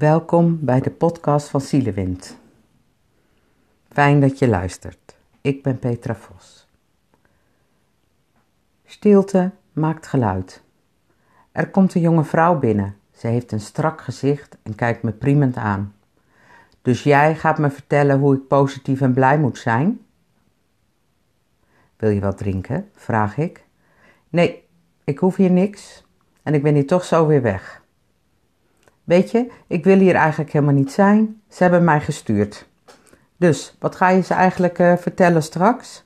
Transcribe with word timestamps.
Welkom 0.00 0.58
bij 0.60 0.80
de 0.80 0.90
podcast 0.90 1.48
van 1.48 1.60
Zielewind. 1.60 2.36
Fijn 3.88 4.20
dat 4.20 4.38
je 4.38 4.48
luistert. 4.48 5.16
Ik 5.40 5.62
ben 5.62 5.78
Petra 5.78 6.14
Vos. 6.14 6.66
Stilte 8.84 9.50
maakt 9.72 10.06
geluid. 10.06 10.62
Er 11.52 11.70
komt 11.70 11.94
een 11.94 12.00
jonge 12.00 12.24
vrouw 12.24 12.58
binnen. 12.58 12.96
Ze 13.12 13.26
heeft 13.26 13.52
een 13.52 13.60
strak 13.60 14.00
gezicht 14.00 14.56
en 14.62 14.74
kijkt 14.74 15.02
me 15.02 15.12
priemend 15.12 15.56
aan. 15.56 15.94
Dus 16.82 17.02
jij 17.02 17.34
gaat 17.36 17.58
me 17.58 17.70
vertellen 17.70 18.18
hoe 18.18 18.34
ik 18.34 18.46
positief 18.46 19.00
en 19.00 19.12
blij 19.12 19.38
moet 19.38 19.58
zijn? 19.58 20.00
Wil 21.96 22.10
je 22.10 22.20
wat 22.20 22.38
drinken? 22.38 22.90
vraag 22.94 23.36
ik. 23.36 23.64
Nee, 24.28 24.68
ik 25.04 25.18
hoef 25.18 25.36
hier 25.36 25.50
niks 25.50 26.04
en 26.42 26.54
ik 26.54 26.62
ben 26.62 26.74
hier 26.74 26.86
toch 26.86 27.04
zo 27.04 27.26
weer 27.26 27.42
weg. 27.42 27.79
Weet 29.10 29.30
je, 29.30 29.52
ik 29.66 29.84
wil 29.84 29.98
hier 29.98 30.14
eigenlijk 30.14 30.52
helemaal 30.52 30.74
niet 30.74 30.92
zijn. 30.92 31.42
Ze 31.48 31.62
hebben 31.62 31.84
mij 31.84 32.00
gestuurd. 32.00 32.68
Dus, 33.36 33.76
wat 33.78 33.96
ga 33.96 34.08
je 34.08 34.22
ze 34.22 34.34
eigenlijk 34.34 34.78
uh, 34.78 34.96
vertellen 34.96 35.42
straks? 35.42 36.04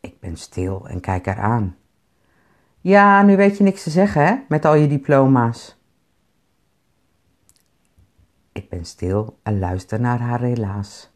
Ik 0.00 0.20
ben 0.20 0.36
stil 0.36 0.88
en 0.88 1.00
kijk 1.00 1.26
haar 1.26 1.38
aan. 1.38 1.76
Ja, 2.80 3.22
nu 3.22 3.36
weet 3.36 3.56
je 3.58 3.64
niks 3.64 3.82
te 3.82 3.90
zeggen, 3.90 4.26
hè, 4.26 4.36
met 4.48 4.64
al 4.64 4.74
je 4.74 4.88
diploma's. 4.88 5.78
Ik 8.52 8.68
ben 8.68 8.84
stil 8.84 9.38
en 9.42 9.58
luister 9.58 10.00
naar 10.00 10.20
haar 10.20 10.40
helaas. 10.40 11.10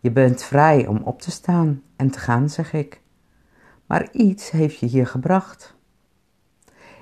Je 0.00 0.10
bent 0.10 0.42
vrij 0.42 0.86
om 0.86 0.96
op 0.96 1.20
te 1.20 1.30
staan 1.30 1.82
en 1.96 2.10
te 2.10 2.18
gaan, 2.18 2.50
zeg 2.50 2.72
ik. 2.72 3.00
Maar 3.86 4.12
iets 4.12 4.50
heeft 4.50 4.78
je 4.78 4.86
hier 4.86 5.06
gebracht. 5.06 5.74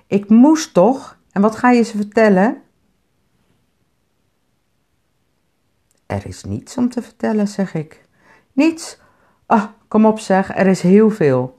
Ik 0.06 0.28
moest 0.28 0.74
toch, 0.74 1.18
en 1.32 1.40
wat 1.40 1.56
ga 1.56 1.70
je 1.70 1.82
ze 1.82 1.96
vertellen? 1.96 2.62
Er 6.06 6.26
is 6.26 6.44
niets 6.44 6.76
om 6.76 6.88
te 6.88 7.02
vertellen, 7.02 7.48
zeg 7.48 7.74
ik. 7.74 8.08
Niets? 8.52 9.00
Ah, 9.46 9.64
kom 9.88 10.06
op 10.06 10.18
zeg, 10.18 10.56
er 10.56 10.66
is 10.66 10.80
heel 10.80 11.10
veel. 11.10 11.58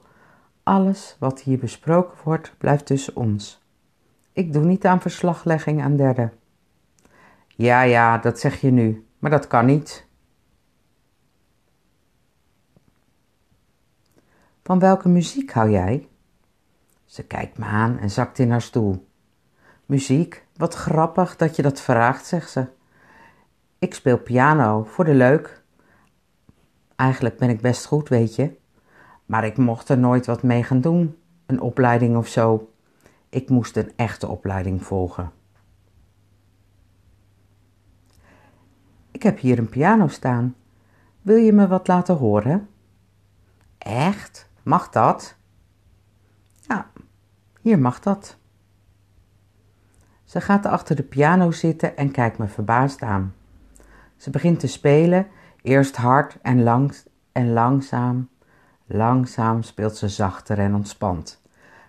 Alles 0.64 1.16
wat 1.20 1.42
hier 1.42 1.60
besproken 1.60 2.18
wordt, 2.24 2.54
blijft 2.58 2.86
tussen 2.86 3.16
ons. 3.16 3.64
Ik 4.34 4.54
doe 4.54 4.64
niet 4.64 4.86
aan 4.86 5.02
verslaglegging 5.02 5.82
aan 5.82 5.96
derden. 5.96 6.34
Ja, 7.48 7.82
ja, 7.82 8.18
dat 8.18 8.40
zeg 8.40 8.62
je 8.62 8.72
nu, 8.72 9.06
maar 9.20 9.32
dat 9.32 9.48
kan 9.48 9.66
niet. 9.66 10.08
Van 14.64 14.80
welke 14.80 15.10
muziek 15.10 15.52
hou 15.52 15.70
jij? 15.70 16.08
Ze 17.06 17.24
kijkt 17.24 17.58
me 17.58 17.66
aan 17.66 17.98
en 17.98 18.10
zakt 18.10 18.40
in 18.40 18.52
haar 18.52 18.62
stoel. 18.62 19.08
Muziek, 19.92 20.46
wat 20.56 20.74
grappig 20.74 21.36
dat 21.36 21.56
je 21.56 21.62
dat 21.62 21.82
vraagt, 21.82 22.26
zegt 22.26 22.50
ze. 22.50 22.66
Ik 23.80 23.94
speel 23.94 24.18
piano, 24.18 24.84
voor 24.84 25.06
de 25.06 25.14
leuk. 25.14 25.64
Eigenlijk 26.96 27.38
ben 27.38 27.50
ik 27.50 27.62
best 27.62 27.86
goed, 27.86 28.10
weet 28.10 28.36
je. 28.36 28.58
Maar 29.26 29.46
ik 29.46 29.58
mocht 29.58 29.90
er 29.90 29.98
nooit 29.98 30.26
wat 30.26 30.44
mee 30.44 30.64
gaan 30.64 30.82
doen, 30.82 31.18
een 31.46 31.62
opleiding 31.62 32.18
of 32.18 32.28
zo. 32.28 32.72
Ik 33.30 33.50
moest 33.50 33.78
een 33.78 33.92
echte 33.96 34.28
opleiding 34.28 34.84
volgen. 34.84 35.32
Ik 39.12 39.24
heb 39.24 39.40
hier 39.40 39.58
een 39.58 39.70
piano 39.70 40.08
staan. 40.08 40.56
Wil 41.22 41.38
je 41.38 41.54
me 41.54 41.68
wat 41.68 41.88
laten 41.88 42.16
horen? 42.16 42.70
Echt? 43.78 44.50
Mag 44.64 44.90
dat? 44.90 45.36
Ja, 46.68 46.92
hier 47.62 47.80
mag 47.80 48.00
dat. 48.00 48.40
Ze 50.32 50.42
gaat 50.42 50.66
achter 50.66 50.96
de 50.96 51.04
piano 51.04 51.52
zitten 51.52 51.98
en 51.98 52.12
kijkt 52.12 52.38
me 52.38 52.48
verbaasd 52.48 53.02
aan. 53.02 53.36
Ze 54.18 54.30
begint 54.30 54.60
te 54.60 54.68
spelen, 54.68 55.28
eerst 55.62 55.96
hard 55.96 56.38
en, 56.42 56.64
langs 56.64 57.06
en 57.32 57.54
langzaam. 57.54 58.30
Langzaam 58.86 59.64
speelt 59.64 59.96
ze 59.98 60.10
zachter 60.10 60.60
en 60.60 60.76
ontspant. 60.76 61.42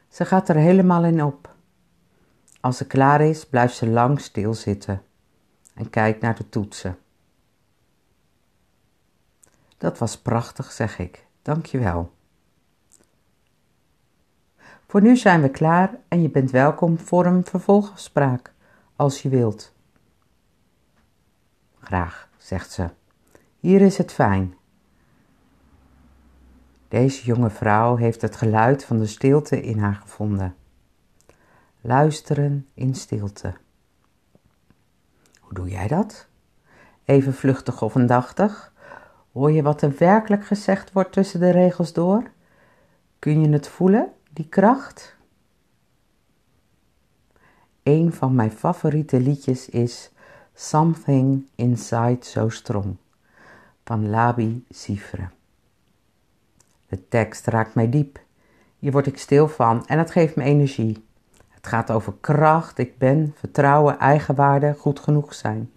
Ze 0.09 0.25
gaat 0.25 0.49
er 0.49 0.57
helemaal 0.57 1.05
in 1.05 1.25
op. 1.25 1.55
Als 2.61 2.77
ze 2.77 2.87
klaar 2.87 3.21
is, 3.21 3.47
blijft 3.47 3.77
ze 3.77 3.89
lang 3.89 4.21
stilzitten 4.21 5.03
en 5.75 5.91
kijkt 5.91 6.21
naar 6.21 6.37
de 6.37 6.49
toetsen. 6.49 6.99
Dat 9.79 9.99
was 9.99 10.19
prachtig, 10.19 10.73
zeg 10.73 10.99
ik. 10.99 11.27
Dank 11.43 11.67
je 11.67 11.79
wel. 11.79 12.13
Voor 14.93 15.03
nu 15.03 15.17
zijn 15.17 15.43
we 15.43 15.49
klaar 15.49 15.99
en 16.09 16.23
je 16.23 16.31
bent 16.31 16.51
welkom 16.51 16.99
voor 16.99 17.27
een 17.27 17.45
vervolgafspraak, 17.45 18.53
als 18.97 19.23
je 19.23 19.29
wilt. 19.29 19.75
Graag, 21.81 22.29
zegt 22.37 22.71
ze. 22.71 22.89
Hier 23.59 23.81
is 23.81 23.99
het 23.99 24.13
fijn. 24.13 24.55
Deze 26.89 27.25
jonge 27.25 27.51
vrouw 27.51 27.97
heeft 27.97 28.23
het 28.23 28.37
geluid 28.37 28.85
van 28.85 28.99
de 28.99 29.07
stilte 29.07 29.61
in 29.61 29.79
haar 29.79 29.95
gevonden. 29.95 30.55
Luisteren 31.81 32.69
in 32.75 32.95
stilte. 32.95 33.55
Hoe 35.41 35.55
doe 35.55 35.69
jij 35.69 35.89
dat? 35.89 36.27
Even 37.05 37.35
vluchtig 37.35 37.83
of 37.83 37.97
aandachtig? 37.97 38.73
Hoor 39.33 39.53
je 39.53 39.63
wat 39.63 39.83
er 39.83 39.95
werkelijk 39.99 40.47
gezegd 40.47 40.93
wordt 40.93 41.13
tussen 41.13 41.41
de 41.41 41.51
regels 41.51 41.93
door? 41.93 42.31
Kun 43.19 43.41
je 43.41 43.49
het 43.49 43.69
voelen? 43.69 44.13
Die 44.33 44.49
kracht. 44.49 45.17
Een 47.83 48.13
van 48.13 48.35
mijn 48.35 48.51
favoriete 48.51 49.21
liedjes 49.21 49.69
is 49.69 50.11
Something 50.55 51.47
Inside 51.55 52.19
So 52.21 52.49
Strong 52.49 52.97
van 53.85 54.11
Labi 54.11 54.65
Sifre. 54.71 55.29
De 56.89 57.09
tekst 57.09 57.47
raakt 57.47 57.75
mij 57.75 57.89
diep. 57.89 58.21
Hier 58.79 58.93
word 58.93 59.07
ik 59.07 59.19
stil 59.19 59.49
van 59.49 59.87
en 59.87 59.99
het 59.99 60.11
geeft 60.11 60.37
me 60.37 60.43
energie. 60.43 61.05
Het 61.49 61.67
gaat 61.67 61.91
over 61.91 62.15
kracht, 62.21 62.79
ik 62.79 62.99
ben, 62.99 63.35
vertrouwen, 63.37 63.99
eigenwaarde, 63.99 64.75
goed 64.75 65.01
genoeg 65.01 65.35
zijn. 65.35 65.71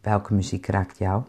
Welke 0.00 0.34
muziek 0.34 0.66
raakt 0.66 0.98
jou? 0.98 1.22